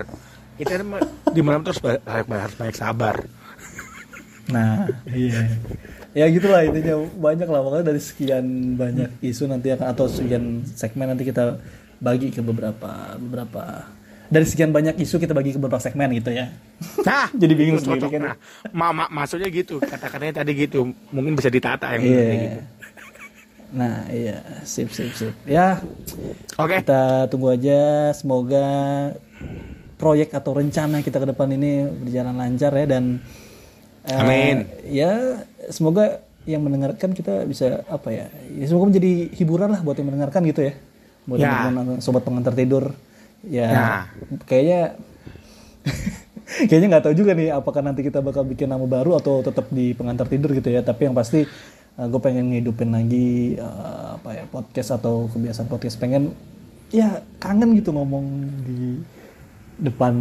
kita 0.58 0.78
emang 0.78 1.02
di 1.28 1.42
malam 1.42 1.62
terus 1.62 1.78
harus 1.80 2.02
harus 2.28 2.56
banyak 2.56 2.76
sabar 2.76 3.16
Nah, 4.48 4.88
iya. 5.08 5.44
Ya 6.16 6.24
gitulah 6.28 6.64
intinya 6.64 6.96
banyak 7.20 7.46
lah 7.46 7.60
makanya 7.60 7.92
dari 7.92 8.00
sekian 8.00 8.46
banyak 8.74 9.20
isu 9.22 9.44
nanti 9.46 9.70
akan 9.70 9.92
atau 9.92 10.08
sekian 10.08 10.64
segmen 10.66 11.04
nanti 11.06 11.28
kita 11.28 11.60
bagi 12.00 12.32
ke 12.32 12.40
beberapa 12.40 12.90
beberapa 13.20 13.92
dari 14.28 14.44
sekian 14.44 14.72
banyak 14.72 14.96
isu 14.98 15.20
kita 15.20 15.36
bagi 15.36 15.52
ke 15.52 15.60
beberapa 15.60 15.78
segmen 15.78 16.16
gitu 16.16 16.32
ya. 16.32 16.48
nah 17.04 17.28
Jadi 17.44 17.54
bingung 17.54 17.76
sendiri 17.78 18.02
cocok. 18.02 18.12
kan. 18.14 18.22
nah, 18.24 18.36
mama 18.72 19.06
maksudnya 19.10 19.48
gitu 19.48 19.78
kata-katanya 19.78 20.40
tadi 20.40 20.56
gitu 20.58 20.80
mungkin 21.12 21.36
bisa 21.36 21.52
ditata 21.52 21.92
yang 21.94 22.04
Iya. 22.04 22.16
kayak 22.18 22.40
gitu 22.40 22.60
Nah, 23.68 24.08
iya, 24.08 24.40
sip 24.64 24.88
sip 24.88 25.12
sip. 25.12 25.36
Ya, 25.44 25.84
oke 26.56 26.72
kita 26.72 27.28
tunggu 27.28 27.52
aja 27.52 28.16
semoga 28.16 29.12
proyek 29.98 30.30
atau 30.32 30.54
rencana 30.54 31.02
kita 31.02 31.18
ke 31.18 31.28
depan 31.28 31.50
ini 31.52 31.72
berjalan 32.06 32.34
lancar 32.34 32.72
ya 32.72 32.86
dan 32.88 33.04
eh, 34.04 34.14
Amin. 34.14 34.58
ya 34.86 35.42
semoga 35.68 36.22
yang 36.48 36.64
mendengarkan 36.64 37.12
kita 37.12 37.44
bisa 37.44 37.84
apa 37.86 38.08
ya, 38.08 38.26
ya 38.56 38.66
semoga 38.66 38.94
menjadi 38.94 39.12
hiburan 39.36 39.68
lah 39.68 39.82
buat 39.82 39.98
yang 39.98 40.08
mendengarkan 40.08 40.42
gitu 40.46 40.62
ya 40.64 40.74
buat 41.28 41.38
Ya. 41.38 41.68
teman-teman 41.68 42.00
sobat 42.00 42.24
pengantar 42.24 42.56
tidur 42.56 42.96
ya 43.44 43.68
Nah. 43.68 44.04
kayaknya 44.46 44.96
kayaknya 46.68 46.88
nggak 46.90 47.04
tahu 47.04 47.16
juga 47.16 47.36
nih 47.36 47.52
apakah 47.52 47.84
nanti 47.84 48.02
kita 48.02 48.24
bakal 48.24 48.48
bikin 48.48 48.72
nama 48.72 48.84
baru 48.84 49.20
atau 49.20 49.44
tetap 49.44 49.68
di 49.68 49.92
pengantar 49.92 50.26
tidur 50.26 50.56
gitu 50.56 50.72
ya 50.72 50.80
tapi 50.82 51.10
yang 51.10 51.16
pasti 51.18 51.44
gue 51.98 52.22
pengen 52.22 52.54
ngidupin 52.54 52.94
lagi 52.94 53.58
eh, 53.58 54.06
apa 54.16 54.30
ya 54.32 54.44
podcast 54.48 54.96
atau 54.96 55.28
kebiasaan 55.28 55.68
podcast 55.68 55.98
pengen 55.98 56.32
ya 56.88 57.20
kangen 57.38 57.76
gitu 57.76 57.92
ngomong 57.92 58.24
di 58.64 58.80
depan 59.78 60.14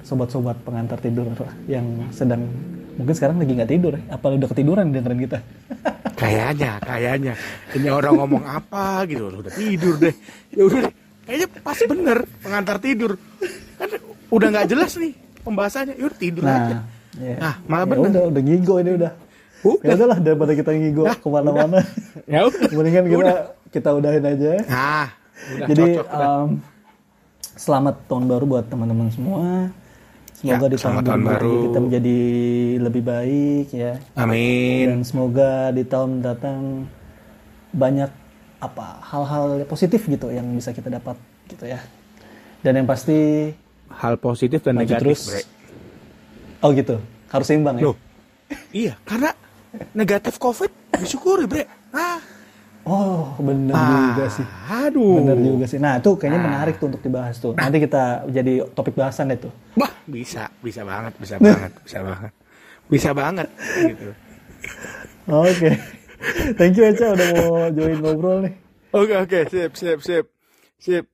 sobat-sobat 0.00 0.54
pengantar 0.62 0.98
tidur 0.98 1.26
lah 1.26 1.36
yang 1.66 1.82
sedang 2.10 2.46
mungkin 2.94 3.10
sekarang 3.10 3.36
lagi 3.36 3.52
nggak 3.52 3.70
tidur 3.70 3.92
ya 3.94 4.02
apa 4.08 4.26
udah 4.30 4.48
ketiduran 4.48 4.90
dengerin 4.90 5.20
kita 5.20 5.38
kayaknya 6.20 6.78
kayaknya 6.78 7.34
ini 7.72 7.88
orang 7.88 8.14
ngomong 8.14 8.42
apa 8.42 9.02
gitu 9.04 9.30
udah 9.32 9.50
tidur 9.50 9.94
deh 9.96 10.14
ya 10.52 10.62
udah 10.62 10.80
deh. 10.86 10.92
kayaknya 11.24 11.46
pas 11.60 11.78
bener 11.80 12.18
pengantar 12.38 12.76
tidur 12.78 13.18
kan 13.74 13.88
udah 14.28 14.48
nggak 14.48 14.66
jelas 14.68 14.94
nih 14.94 15.12
pembahasannya 15.40 15.94
yuk 15.96 16.14
tidur 16.14 16.44
aja 16.44 16.78
nah 16.78 16.82
ya. 17.18 17.34
Nah, 17.36 17.54
malah 17.66 17.82
Ya 17.82 17.90
bener. 17.90 18.06
udah 18.06 18.22
udah 18.30 18.42
ngigo 18.42 18.74
ini 18.78 18.90
udah 18.94 19.12
Udah. 19.60 19.84
ya 19.84 19.92
udahlah 19.92 20.18
daripada 20.22 20.52
kita 20.54 20.70
ngigo 20.72 21.02
Nah, 21.04 21.16
ke 21.16 21.28
mana-mana 21.28 21.78
ya 22.24 22.46
udah 22.46 22.60
mendingan 22.70 23.04
kita 23.04 23.18
Udah. 23.18 23.36
kita 23.68 23.88
udahin 23.92 24.24
aja 24.24 24.50
nah 24.64 25.06
udah 25.50 25.66
Jadi 25.66 25.82
cocok 25.90 26.06
udah. 26.06 26.38
Selamat 27.56 28.06
tahun 28.06 28.24
baru 28.30 28.44
buat 28.46 28.64
teman-teman 28.68 29.08
semua. 29.10 29.70
Semoga 30.40 30.66
Ya, 30.66 30.72
di 30.72 30.78
tahun, 30.80 31.04
tahun 31.04 31.20
2023 31.20 31.28
baru. 31.36 31.56
kita 31.68 31.78
menjadi 31.84 32.18
lebih 32.80 33.02
baik 33.04 33.66
ya. 33.76 33.92
amin 34.16 34.86
Dan 34.88 35.00
semoga 35.04 35.68
di 35.68 35.84
tahun 35.84 36.08
mendatang 36.20 36.88
banyak 37.76 38.10
apa 38.60 38.86
hal-hal 39.04 39.64
positif 39.68 40.08
gitu 40.08 40.32
yang 40.32 40.48
bisa 40.56 40.72
kita 40.72 40.88
dapat 40.88 41.16
gitu 41.44 41.68
ya. 41.68 41.84
Dan 42.64 42.80
yang 42.80 42.88
pasti 42.88 43.52
hal 43.92 44.16
positif 44.16 44.64
dan 44.64 44.80
negatif 44.80 45.16
terus. 45.20 45.28
bre 45.28 45.42
Oh 46.60 46.72
gitu. 46.72 47.00
Harus 47.28 47.46
seimbang 47.48 47.76
ya. 47.80 47.84
Loh, 47.88 47.96
iya 48.72 48.94
karena 49.04 49.36
negatif 49.92 50.40
covid 50.40 50.72
disyukuri 50.96 51.44
bre 51.44 51.64
ah 51.92 52.20
Oh, 52.90 53.38
bener 53.38 53.70
Ah, 53.70 54.10
juga 54.10 54.24
sih. 54.26 54.46
aduh 54.66 55.22
Bener 55.22 55.38
juga 55.38 55.64
sih. 55.64 55.78
Nah, 55.78 56.02
itu 56.02 56.10
kayaknya 56.18 56.40
Ah. 56.42 56.46
menarik 56.50 56.74
tuh 56.76 56.90
untuk 56.90 56.98
dibahas 56.98 57.38
tuh. 57.38 57.54
Nanti 57.54 57.78
kita 57.78 58.26
jadi 58.26 58.66
topik 58.74 58.98
bahasan 58.98 59.30
deh 59.30 59.38
tuh. 59.38 59.52
Wah, 59.78 59.94
bisa, 60.10 60.50
bisa 60.58 60.82
banget, 60.82 61.14
bisa 61.14 61.38
banget, 61.38 61.70
bisa 61.86 61.98
banget. 62.02 62.32
Bisa 62.90 63.10
banget 63.14 63.48
gitu. 63.78 64.10
Oke. 65.30 65.70
Thank 66.58 66.74
you 66.76 66.84
Eca 66.84 67.14
udah 67.14 67.28
mau 67.30 67.70
join 67.70 67.96
ngobrol 67.96 68.38
nih. 68.42 68.54
Oke 68.90 69.14
oke 69.14 69.38
sip 69.46 69.72
sip 69.78 69.98
sip 70.02 70.26
sip. 70.76 71.04